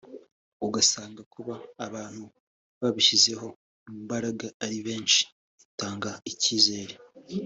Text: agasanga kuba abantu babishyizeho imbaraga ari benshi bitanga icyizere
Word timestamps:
agasanga 0.65 1.21
kuba 1.33 1.55
abantu 1.85 2.23
babishyizeho 2.81 3.47
imbaraga 3.99 4.45
ari 4.65 4.77
benshi 4.87 5.21
bitanga 5.59 6.09
icyizere 6.31 6.93